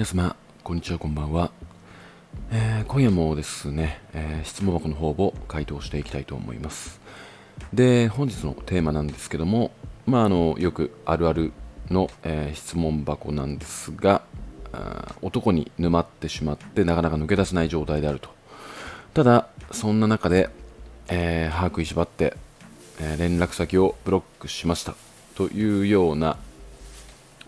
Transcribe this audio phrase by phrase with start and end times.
[0.00, 0.34] 皆様、
[0.64, 1.50] こんにちは、こんばんは。
[2.50, 7.02] えー今夜もですね、えー質問箱の方を回答していきたいと思います。
[7.74, 9.72] で、本日のテーマなんですけども、
[10.06, 11.52] まあ、あのよくあるある
[11.90, 14.22] の、えー質問箱なんですが、
[14.72, 18.30] あ男に沼ってしまってなかなか抜け出せない状態であると。
[19.12, 20.48] ただ、そんな中で、
[21.08, 22.38] えー歯食いしばって、
[23.00, 24.94] え連絡先をブロックしました
[25.34, 26.38] というような、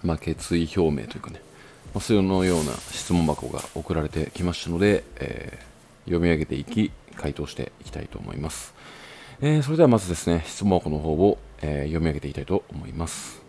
[0.05, 1.41] まあ、決意表明というかね、
[2.01, 5.73] そのような質問箱が送られてきましたので、えー
[6.05, 8.75] 読み上げていき、回答していきたいと思います。
[9.41, 13.41] えーそれではまずですね、質問箱の方を、えー読み上げていきたいと思います。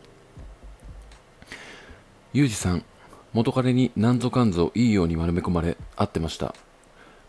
[2.32, 2.84] ゆうじさん、
[3.34, 6.54] 元彼に何ぞかんぞいいように丸め込まれ、会ってました。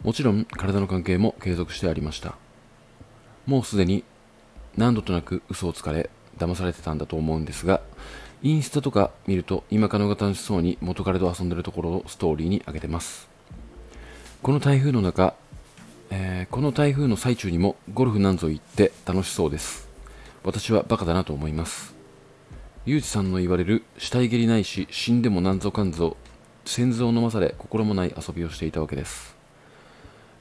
[0.02, 2.36] もちろん体の関係も継続してありました。
[3.46, 4.04] もうすでに
[4.76, 7.80] 何度となく嘘をつかれ騙されてたんだと思うんですが
[8.44, 13.26] インスタとか見ると今彼女が楽しそうに元彼と遊んでるところをストーリーに上げてます。
[14.42, 15.32] この台風の中、
[16.10, 19.88] えーこの台風の最中にもゴルフなんぞ行って楽しそうです。
[20.42, 21.94] 私はバカだなと思います。
[22.84, 26.18] ゆうじさんの言われる死体蹴りないし死んでもなんぞかんぞ
[26.66, 29.34] 先祖を飲まされ心もない遊びをしていたわけです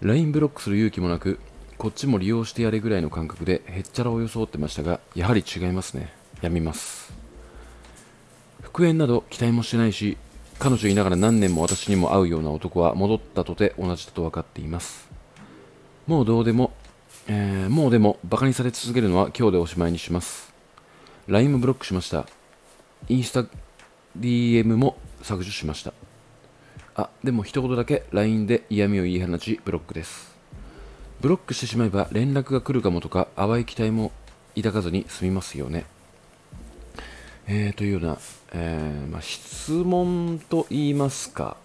[0.02, 1.39] LINE ブロックする勇気もなく
[1.78, 6.11] こっちも利用してやれぐらいの感覚でへっちゃらを装ってましたがやはり違いますね。
[6.41, 7.22] やみます。
[8.73, 10.17] 復縁など期待もしてないし
[10.57, 15.07] 彼女いながら何年も私にも会うような男は戻ったとて同じだと分かっています。
[16.07, 16.73] もうどうでも、
[17.27, 20.51] えーもうでもバカにされ続けるのは今日でおしまいにします。
[21.27, 22.25] LINE もブロックしました。
[23.09, 23.45] インスタ
[24.17, 25.94] DM も削除しました。
[26.95, 30.35] あでも一言だけ LINE で嫌味を言い放ちブロックです。
[31.21, 34.11] ブロックしてしまえば連絡が来るかもとか淡い期待も
[34.55, 35.92] 抱かずに済みますよね。
[37.45, 38.17] えー、というような、
[38.53, 41.58] えーまあ、質問と言いますか、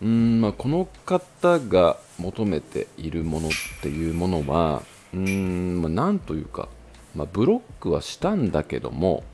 [0.00, 3.50] うんまあ、この方が求めているものっ
[3.82, 6.68] ていうものは、うんまあ、なんというか、
[7.16, 9.24] まあ、ブロックはしたんだけども、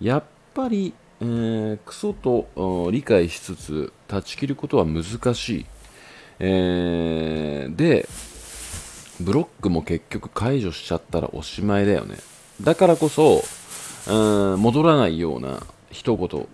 [0.00, 5.04] やっぱり、えークソと理解しつつ断ち切ることは難
[5.34, 5.66] しい。
[6.40, 8.08] えーで、
[9.20, 12.16] ブロックも結局解除しちゃったらおしまいだよね。
[12.60, 13.42] だからこそ、
[14.08, 16.46] うん戻らないような一言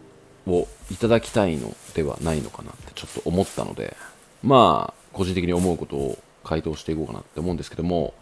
[0.46, 3.96] をいただきたいのではないのかなってちょっと思ったので、
[4.42, 8.14] まあ、個人的に思うことを回答していこうかなって思うんですけども、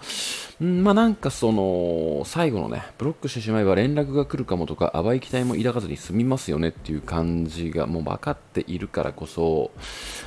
[0.63, 9.73] んまあなんかその、最後のね、ブロックしてしまえば連絡が来るかもとか、淡い期待も抱かずに済みますよねっていう感じがもう分かっているからこそ、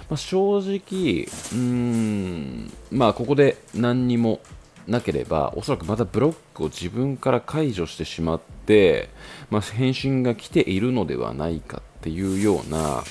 [0.10, 4.40] まあ、正直、うーん、まあここで何にも
[4.88, 9.10] なければ、おそらくまたブロックを自分から解除してしまって、
[9.50, 13.04] まあ、返信が来ているのではないかっていうような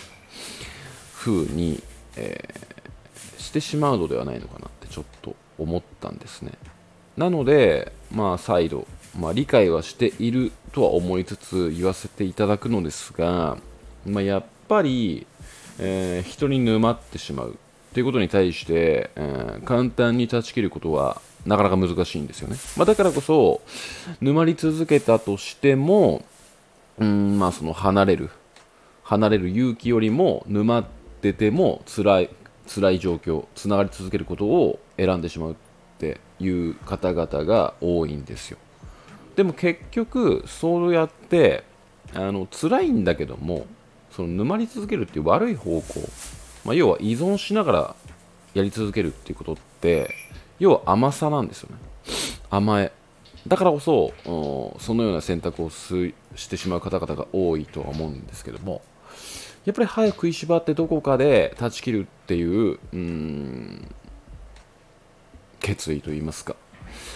[1.14, 1.82] 風に、
[2.16, 2.76] えー
[3.47, 6.53] してしまうのではないのかなってちょっと思ったんですね。
[7.16, 8.87] なので、まあ、再度、
[9.19, 13.56] まあ、理解はしているとは思いつつ言わせていただくのですが、
[14.04, 15.26] まあ、やっぱり、
[15.78, 17.56] えー人に沼ってしまう
[17.94, 22.57] ということに対して、えー簡単に断ち切ることはなかなか難しいんですよね。
[22.77, 23.61] まあ、だからこそ、
[24.21, 26.25] 沼り続けたとしても、
[26.99, 28.31] うんまあ、その離れる、
[29.05, 30.85] 離れる勇気よりも沼っ
[31.21, 32.31] てても辛い
[32.67, 35.55] 辛い状況つながり続けることを選んでしまうっ
[35.99, 38.59] ていう方々が多いんですよ
[39.37, 41.65] でも結局そうやって
[42.15, 43.67] あの辛いんだけども
[44.11, 46.01] その沼り続けるっていう悪い方向、
[46.65, 47.97] まあ、要は依存しながら
[48.55, 50.11] やり続けるっていうことって
[50.59, 51.77] 要は甘さなんですよね。
[52.50, 52.93] 甘え。
[53.47, 54.12] だからこそ
[54.81, 56.12] そのような選択をし
[56.49, 58.83] てしまう方々が多いとは思うんですけども。
[59.67, 63.89] やっぱり早く食いしばってどこかで断ち切るっていううん
[65.59, 66.55] 決意といいますか、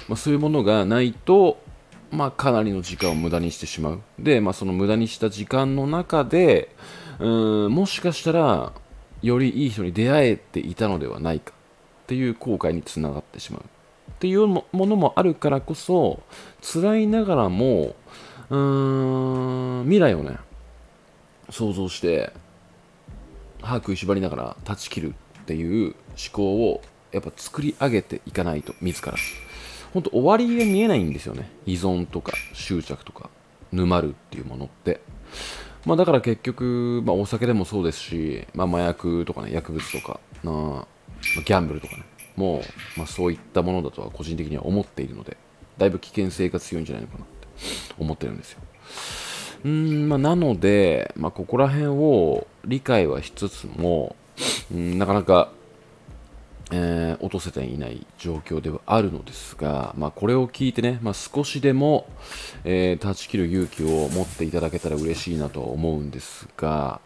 [0.09, 1.63] まあ、そういうものがないと、
[2.11, 4.01] まあ、かなりの時間を無駄にしてしまう。
[4.19, 6.75] で、まあ、その無駄にした時間の中で
[7.21, 8.73] うんもしかしたら
[9.23, 11.53] よりいい人に出会えていたのではないか。
[12.11, 16.21] っていう後悔につながってしまうっていうものもあるからこそ
[16.61, 17.95] 辛いながらも
[18.51, 20.39] うーん未来をね
[21.51, 22.33] 想像して
[23.63, 25.95] 歯食いしばりながら断ち切るっていう思
[26.33, 29.15] 考をやっぱ作り上げていかないと自ら。
[29.95, 31.49] 本当終わりが見えないんですよね。
[31.65, 33.31] 依存とか執着とか
[33.71, 35.01] 沼るっていうものって。
[35.87, 40.87] まあだから結局、まあ、お酒でもそうですし、まあ、麻薬とかね薬物とかな
[41.37, 42.05] まギャンブルとかね。
[42.37, 42.61] も
[42.97, 45.37] う、まあ、そういったものだとは個人的には思っているので
[45.77, 47.49] だいぶ危険性が強いんじゃないのかなって
[47.99, 48.61] 思ってるんですよ。
[49.65, 54.17] うんまあ、なので、まあ、ここら辺を理解はしつつも、
[54.73, 55.51] うんなかなか
[56.73, 62.07] えー、落とせていない状況ではあるのですが、まあ、これを聞いてね、まあ、少しでも、
[62.65, 67.01] えー、断ち切る勇気を持っていただけたら嬉しいなと思うんですが、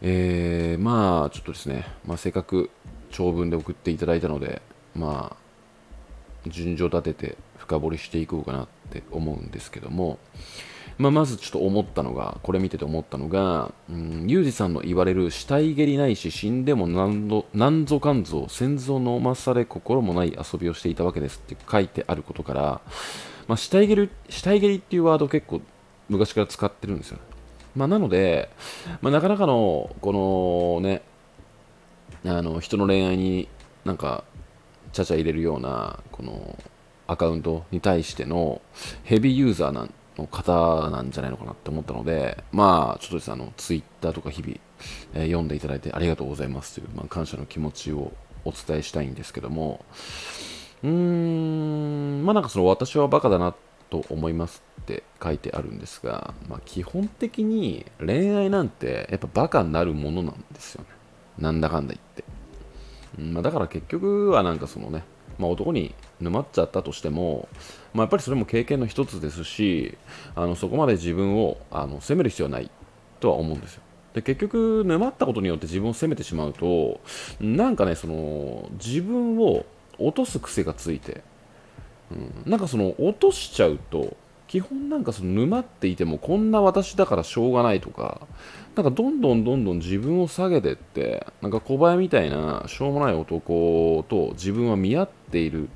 [0.00, 2.70] えー、まあちょっとですね、まあ、せっかく
[3.14, 4.60] 長文で送っていただいたので、
[4.96, 10.18] まあ、順序立てて深掘りしていこうかなって思うんですけども、
[10.98, 22.80] まあ、まずちょっと思ったのが、これ見てて思ったのが、うん、ユージさんの言われる死体蹴りないし死んでも何度何ぞかんぞ先祖飲まされ心もない遊びをしていたわけですって書いてあることから、
[23.46, 25.60] まあ、死体蹴り死体蹴りっていうワード結構
[26.08, 27.18] 昔から使ってるんですよ、
[27.76, 28.50] まあ、なので、
[29.00, 31.02] まあ、なかなかのこのね
[32.26, 33.48] あの人の恋愛に
[33.84, 34.24] なんか
[34.92, 36.56] ちゃちゃ入れるようなこの
[37.06, 38.62] アカウントに対しての
[39.02, 44.54] ヘビーユーザーなの方なんじゃないのかなって思ったので、まあ、ちょっとですね、あの、ツイッターとか日々、
[45.14, 48.12] えー、読んでいただいてありがとうございますという、まあ、感謝の気持ちを
[48.44, 49.84] お伝えしたいんですけども、
[50.82, 53.54] うーん、まあなんかその私はバカだな
[53.90, 60.90] と思いますって書いてあるんですが、まあ基本的に恋愛なんてやっぱバカになるものなんですよね。
[61.38, 62.24] なんだかんだ言って。
[63.18, 65.04] まあ、だから結局はなんかそのね、
[65.38, 67.48] まあ、男に沼っちゃったとしても、
[67.92, 69.96] まあ、やっぱりそれも経験の一つですし
[70.34, 72.70] あのそこまで自分をあの責める必要はない
[73.20, 73.82] とは思うんですよ。
[74.14, 77.00] で結局沼ったことによって自分を責めてしまうと
[77.40, 79.66] なんかねその自分を
[79.98, 81.22] 落とす癖がついて、
[82.12, 82.14] う
[82.48, 88.20] ん、なんかその落としちゃうと基本なんかその沼っていてもこんな私だからしょうがないとか
[88.76, 95.68] なんかどんどんどんどん自分を下げてってなんか小林みたいなしょうもない男と自分は見合っている。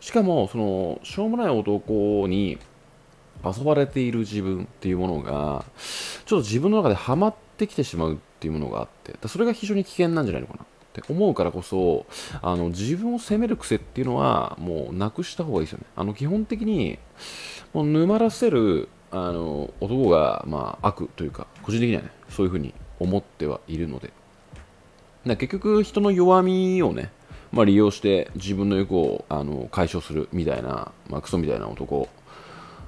[0.00, 2.58] しかもそのしょうもない男に
[3.44, 5.64] 遊ばれている自分っていうものが
[6.24, 10.64] ちょっと自分の中でハマってきてしまうっていうものがあってそれが非常に危険なんじゃないのかな。
[10.64, 12.04] って思うからこそ
[12.42, 15.86] あの自分を責める癖っていうのはもうなくした方がいいですよね。
[15.96, 16.98] あの基本的に
[17.72, 24.12] もう沼らせるあの男が、まあ、悪というか個人的にはねそういうふうに思ってはいるので
[25.24, 27.12] 結局人の弱みをね、
[27.52, 32.08] まあ、利用して自分の欲をあの解消するみたいな、まあ、クソみたいな男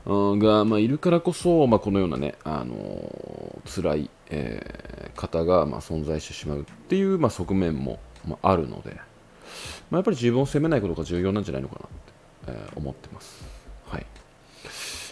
[0.06, 8.94] が、まあ、いるからこそ、まあ、このようなね、あの、辛い、えー、方が、まあ、存在してしまうっていう、まあ、側面も、まあ、あるので、
[9.90, 11.76] まあ、やっぱり自分を責めないことが重要なんじゃないのか
[12.46, 13.53] なって、えー、思ってます。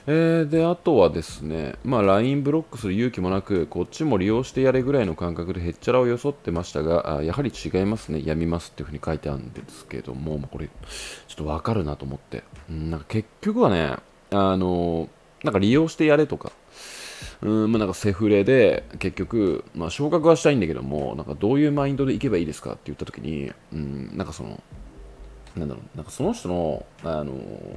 [0.06, 13.96] えー、であとはですね、まあ、LINE ブロックする勇気もなく、こっちも利用してやれぐらいの感覚でへっちゃらを装ってましたが、あやはり違いますね、やみますっていうふうに書いてあるんですけども、これ、ちょっとわかるなと思って、なんか結局はね、
[14.30, 15.08] あの
[15.44, 16.52] なんか利用してやれとか、
[17.42, 24.62] うんまあ、なんかセフレで結局、まあ、昇格はしたいんだけども、なんかどういうマインドでいけばいいですかって言ったときに、うん、なんかその、
[25.56, 27.34] なんだろう、なんかその人の、あの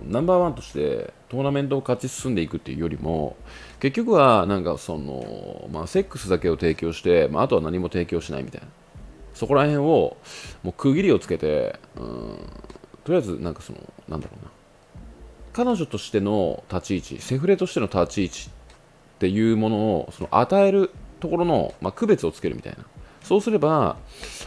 [0.07, 3.36] ナンバーワンとしてトーナメントを勝ち進んでいくっていうよりも、
[3.80, 8.68] 結局は、なんかその、まあ、セックスだけを提供して、まあ、あとは何も提供しないみたいな。
[9.33, 10.18] そこら辺を、
[10.63, 12.38] もう区切りをつけて、うん、
[13.04, 14.51] とりあえず、なんかその、なんだろうな。
[15.51, 22.85] 彼女としての立ち位置、セフレとしての立ち位置っていうものを、その与えるところの、まあ、区別をつけるみたいな。
[23.26, 23.98] そうすれば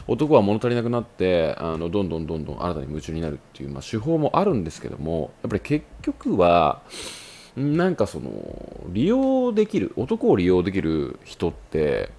[0.07, 6.83] 男は物足りなくなってあのどんどんどんどん新たに夢中になるっていう、まあ、手法もあるんですけどもやっぱり結局は
[7.57, 8.31] なんかその
[8.91, 12.11] 利用できる男を利用できる人って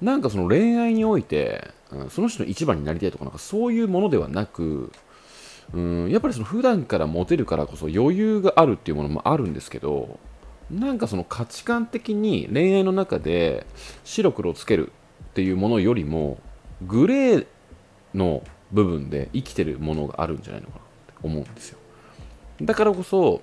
[0.00, 1.72] なんかその恋愛において
[2.10, 4.92] その人の一番になりたいとかなんかそういうものではなく
[5.72, 10.20] うんやっぱりその普段からモテるからこそ余裕があるっていうものもあるんですけど
[10.70, 13.66] なんかその価値観的に恋愛の中で
[14.04, 14.92] 白黒をつける
[15.36, 16.38] っていうものよりも
[16.80, 17.46] グレー
[18.14, 21.78] の部分で生きてるものがあるんじゃないのかなって思うんですよ。
[22.62, 23.42] だからこそ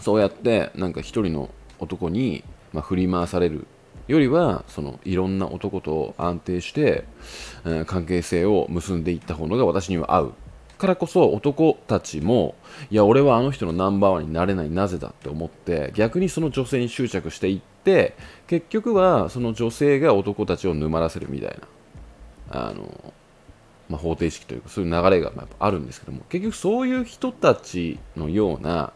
[0.00, 3.66] そうやってなんか一人の男に、ま、振り回される
[4.08, 7.04] よりはそのいろんな男と安定して、
[7.66, 10.34] え、関係性を結んでいった方が私には合う。
[10.78, 12.54] からこそ男たちも
[12.90, 18.14] いや俺はあの人のナンバーワンになれないなぜだって思って逆にその女性に執着していって
[18.46, 21.58] 結局はその女性が男たちを沼らせるみたい
[22.50, 23.12] なあの、
[23.88, 28.92] まあ、方程式というかそういう流れがやっぱあるんですけども結局そういう人たちのような、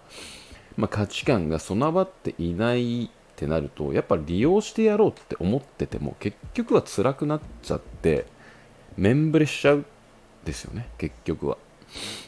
[0.77, 8.27] まあ、価値観が備わっていないってなるとやっぱ利用してやろうって思ってても結局は辛くなっちゃって
[8.97, 9.85] 面ぶれしちゃう
[10.45, 11.59] ですよね結局は。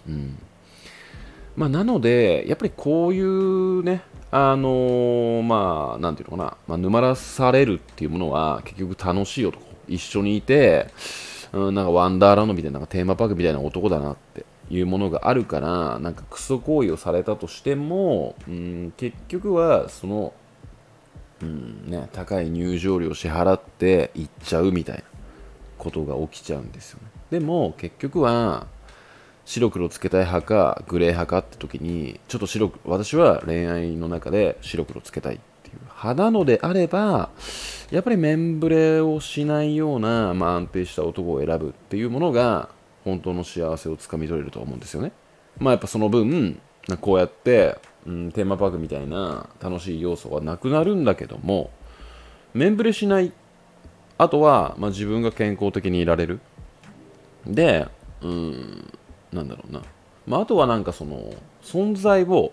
[0.08, 0.38] うん
[1.58, 10.86] まあ、なので、やっぱりこういうね、あのー、まあ、なんていうのかな、まあ、沼らされるっていうものは、結局楽しい男、一緒にいて、
[11.52, 20.32] うん、なんかワンダーランドみたいな、なんかテーマパークみたいな男だなっていうものがあるから、なんかクソ行為をされたとしても、うん、結局は、その、
[21.42, 25.02] うんね、高い入場料を支払って行っちゃうみたいな
[25.76, 27.08] ことが起きちゃうんですよね。
[27.32, 28.68] でも、結局は、
[29.48, 37.30] 白黒つけたい派かグレー派かって時にちょっと白く私は恋愛の中で白黒つけたいっていう派なのであれば
[37.90, 42.68] やっぱり面ぶれをしないような、まあ、安定した男を選ぶっていうものが
[43.04, 45.12] 本当の幸せをつかみ取れると思うんですよね。
[45.58, 46.60] まあやっぱその分
[47.00, 51.70] こうやって、うん、テーマパークみたいな楽しい要素がなくなるんだけども
[52.52, 53.32] 面ぶれしない
[54.18, 56.40] あとは、まあ、自分が健康的にいられる。
[57.46, 57.88] で
[58.20, 58.92] うん
[59.32, 59.82] なんだろうな、
[60.26, 61.32] まあ、あとはなんかその
[61.62, 62.52] 存在を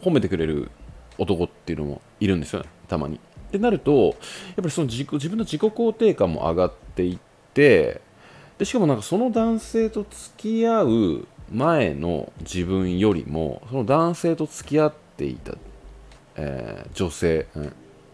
[0.00, 0.70] 褒めてくれる
[1.18, 2.68] 男っていうのもいるんですよね。
[2.88, 3.16] たまに。
[3.16, 4.14] ってなるとやっ
[4.56, 7.18] ぱりその自己自分の自己肯定感も上がっていっ
[7.54, 8.02] て
[8.58, 15.54] でしかもなんかその男性と付き合う前の自分よりもその男性と付き合っていた、
[16.36, 17.72] えー、女性、うん、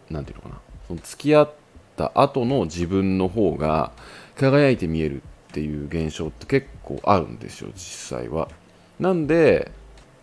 [0.08, 0.60] なんていうのかな。
[0.86, 1.52] その付き合っ
[1.96, 3.92] た後の自分の方が
[4.36, 8.48] 輝いて見えるっていう現象って結構あるんですよ実際は。
[8.98, 9.70] なんで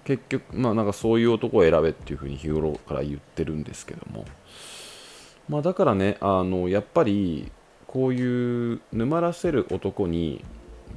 [0.04, 4.26] 結局まあなんかそういう男を選べっていうふうに日頃から言ってるんですけども。
[5.48, 7.50] まあだからねあのやっぱり
[7.88, 10.44] こういう沼らせる男に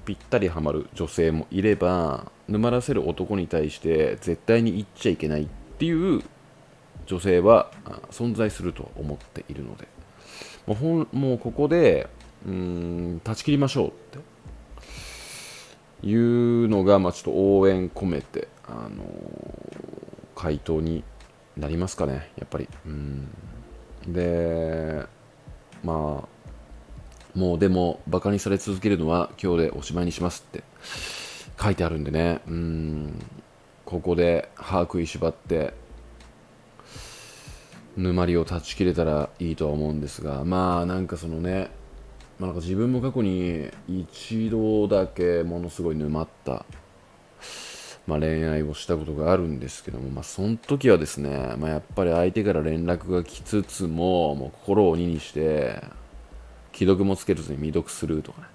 [0.05, 5.47] ぴったりはまる女性もいれば沼らせる男に対して絶対に言っちゃいけないっ
[5.79, 6.23] ていう
[7.07, 7.71] 女性は
[8.11, 9.95] 存在すると思っているので。
[10.67, 12.09] もうほんもうここで
[12.47, 14.35] うん断ち切りましょうって。
[16.07, 19.07] いうのが、まあ、ちょっと応援込めて、あのー、
[20.37, 21.03] 回答に
[21.57, 22.69] なりますかね、やっぱり。
[22.85, 23.29] うん。
[24.07, 25.07] で、
[25.83, 30.63] まあ、もうでも、バカにされ続けるのは今日でおしまいにしますって
[31.61, 33.19] 書いてあるんでね、うん、
[33.87, 35.73] ここで歯食いしばって、
[37.97, 41.71] 沼りを断ち切れたらいいとは思うんですが、まあなんかそのね、
[42.39, 46.65] まあ、なんか自分も過去に一度だけものすごい沼った、
[48.07, 55.83] まあ、恋愛をしたことがあるんですけども、まあ、その時はですね、まあ、やっぱり相手から連絡が来つつももう心を鬼にして
[56.73, 58.49] 既読もつけずに未読するとかね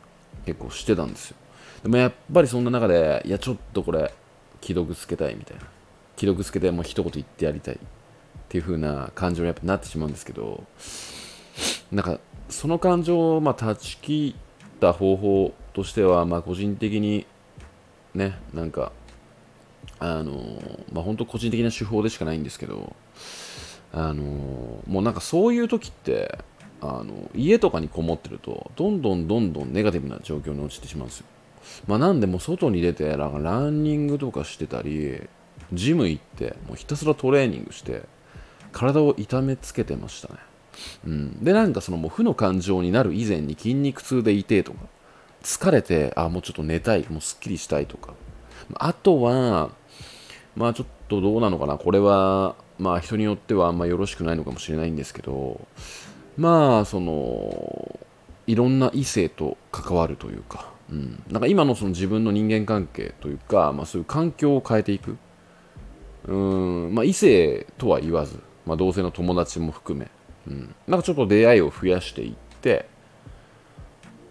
[0.46, 1.38] 結構してたんですよ。
[1.84, 4.14] でもやっぱりそんな中でいやちょっとこれ
[4.62, 5.64] 既読つけたいみたいな。
[6.20, 7.78] 既読つけてもう一言言ってやりたいっ
[8.50, 10.66] ていう風な感情にやっぱなってしまうんですけど
[11.94, 12.20] なんか
[12.50, 17.26] その感情をまあ断ち切った方法としては、まあ、個人的に
[18.14, 18.92] ね、なんか、
[20.00, 20.34] あの
[20.92, 22.96] まあ、本当個人的な手法でしかないんですけど、
[23.92, 24.24] あの
[24.88, 26.40] もうなんかそういう時って、
[26.82, 31.26] あの家とかにこもってると、どんどんどんどんネガティブな状況に陥ってしまうんですよ。
[31.88, 35.28] まあ、なんでも外に出て、なんかランニングとかしてたり、
[35.74, 38.04] ジム行って、もうひたすらトレーニングして、
[38.72, 40.40] 体を痛めつけてましたね。
[41.06, 44.80] うん、でなんかそのもう負の感情になる以前に筋肉痛でいてとか
[45.44, 48.14] 疲れてあもうちょっと寝たいもうすっきりしたいとか。
[48.76, 49.70] あとは
[50.56, 51.78] まあちょっとどうなのかな。
[51.78, 55.68] これはまあ人によってはあんまよろしくないのかもしれないんですけど
[56.38, 58.00] まあその
[58.48, 65.18] いろんな異性と関わるというか、うん、なんか今のその自分の人間関係というか、まあ、そういう環境を変えていく。
[66.26, 70.10] うん、まあ、異性とは言わず、まあ、同性の友達も含め
[70.50, 72.88] うん、なんかちょっと出会いを増やしていって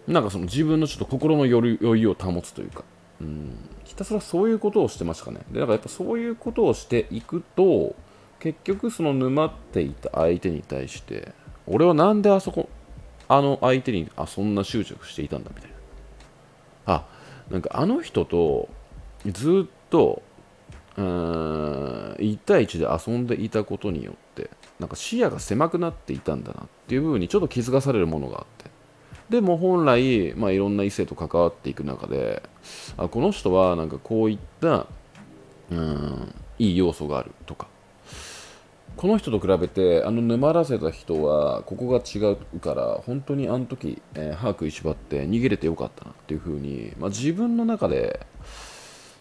[0.06, 2.82] なんかその自分のちょっと心の余裕を保つというか、
[3.20, 5.40] うん、ひたすらそういうことをしてましたね。
[5.50, 7.94] でだからやっぱそういうことをしていくと
[8.40, 11.32] 結局その沼っていた相手に対して
[11.66, 12.68] 俺はなんであそこ
[13.28, 15.76] あの相手にあそんな執着していたんだみたいな。
[16.86, 17.06] あ
[17.50, 18.68] なんかあの人と
[19.26, 20.22] ずっと
[20.96, 28.70] うん1対1で遊んでいたことによってなんか視野が狭くなっていたんだなっていう部分にちょっと気づかされるものがあって。
[29.30, 32.42] でも本来、まあ、いろんな異性と関わっていく中で
[32.96, 34.86] あこの人はなんかこういった
[35.70, 37.66] うんいい要素があるとか。
[38.96, 48.26] この人と比べてあの沼らせた人はここが違うから本当にあの時、えー、歯食いしばって逃げれてよかったなっていうふうに、まあ、自分の中で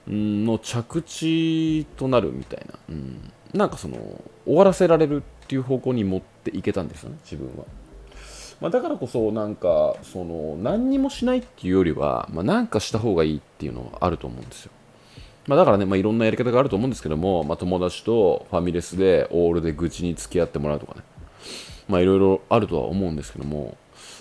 [0.08, 3.98] の着地となるみたいな、うん、なんかその
[4.46, 7.64] 終わらせられるっていう方向に持っていけたんですよね自分は、
[8.60, 14.72] まあ、だからこそなんかその何にもしないっていうよりは、まあ、なんかした方がいいっていうのはあると思うんですよ。
[15.48, 21.02] まあ、だからね、まあ、いろんなやり方があると思うんですけども、まあ、友達とファミレスでオールで愚痴に付き合ってもらうとかね、
[21.88, 23.78] まあ、いろいろあるとは思うんですけども、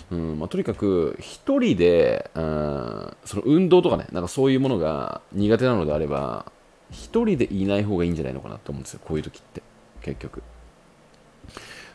[0.09, 6.49] うんまあ、とにかく一人で、うん、その運動とかね、なんかそういうものが苦手なのであれば、
[6.91, 9.61] 一人でいない方がいいんじゃないのかなって思うんですよ、こういう時って、
[10.01, 10.41] 結局。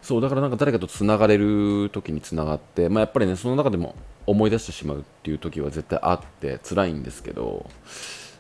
[0.02, 3.94] そう、だからなんか誰かと繋がれる時に繋がって、まあ、やっぱりね、その中でも
[4.26, 7.71] 思い出してしまうっていう時は絶対あって辛いんですけど、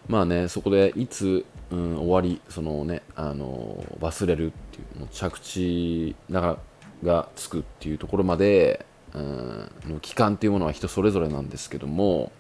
[0.08, 6.58] まあね、そこでいつ、うん、終わり、そのね、あの忘れるっていう、もう着地が
[7.04, 12.32] がつくっていうところまで、うん、の期間っていうものは人それぞれなんですけども、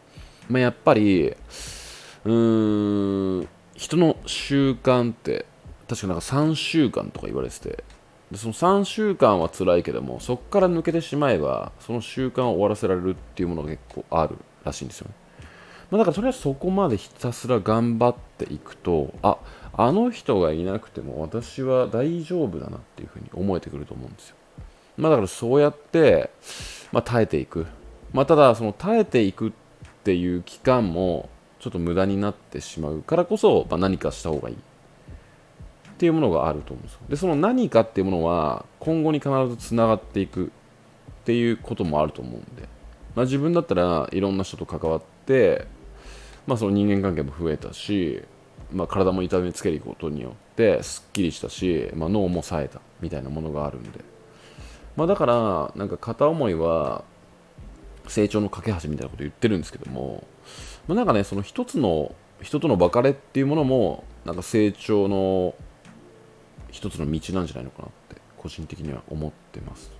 [0.48, 1.34] まあ、やっぱり、
[2.24, 5.46] うん、人の習慣って
[5.88, 7.84] 確かなんか3週間とか言われてて
[8.32, 15.14] でその3週間は辛いけどもそこから抜けてしまえばその習慣を終わらせられるっていうものが結構あるらしいんですよね、
[15.90, 19.36] まあ、だからとりあえずそこまでひたすら頑張っていくとあ
[19.74, 24.36] あの人がいなくても私は大丈夫だなっていうふうに思えてくると思うんですよ。
[24.98, 26.30] まあだからそうやって、
[26.90, 27.66] まあ、耐えていく。
[28.12, 29.52] まあただその耐えていくっ
[30.04, 34.56] ていう期間もちょっと無駄になってしまうからこそ、まあ、何かした方がいい。
[36.02, 37.00] っていうものがあると思うんですよ。
[37.08, 40.48] でその何かっていうものは今後に必ずつながっていくっ
[41.24, 42.62] ていうこともあると思うんで、
[43.14, 45.64] まあ、自分だったらいろんな人と関わって、
[46.48, 48.20] まあ、その人間関係も増えたし、
[48.72, 54.00] まあ、体も痛めつけることによってすっきりしたし、まあ、脳も冴えたみたいなものがあるんで、
[54.96, 57.04] まあ、だからなんか片思いは
[58.08, 60.24] 成長の架け橋みたいなこと言ってるんですけども
[60.88, 65.54] まあ、なんかねその一つの人との別れっていうものもなんか成長の
[66.72, 69.92] 一つの道なんじゃないのかなって個人的には思ってます。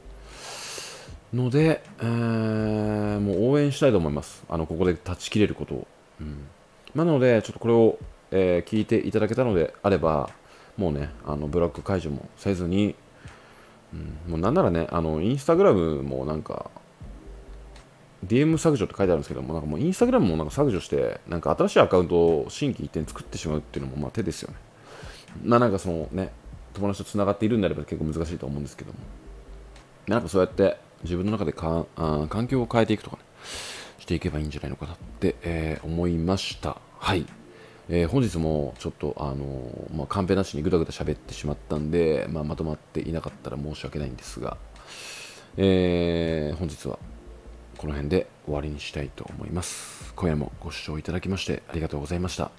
[1.32, 4.44] ので、えー、もう応援したいと思います。
[4.48, 5.86] あのここで断ち切れることを、
[6.20, 6.44] うん、
[6.94, 7.98] なのでちょっとこれを、
[8.32, 10.30] えー、聞いていただけたのであれば
[10.76, 12.94] もうねあのブラック解除もせずに、
[13.94, 16.70] うん、もうなんならねあのインスタグラムもなんか
[18.26, 24.56] DM 削除って書いてあるんですけども、なんかもうインスタグラムもなんか削除して、なんか新しいアカウントを新規一点作ってしまうっていうのもまあ手ですよね。
[25.44, 26.30] まあなんかそのね、
[26.74, 28.98] 友達と繋がっているんであれば結構難しいと思うんですけども、
[30.06, 33.22] なんかそうやって自分の中でかあ環境を変えていくとかね、
[33.98, 36.78] していけばいいんじゃないのかなって、えー、思いました。
[36.98, 37.26] はい。
[37.88, 44.56] えー、本日もちょっと、あのー、まあ、カンペなしにぐだぐだ喋ってしまったんで、まあ、まとまっていなかったら申し訳ないんですが、
[45.56, 46.98] え、本日は
[47.76, 50.12] この辺で終わりにしたいと思います。
[50.14, 52.50] 今夜もご視聴いただきましてありがとうございました。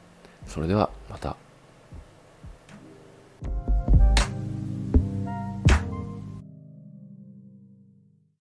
[0.47, 1.42] それではまた。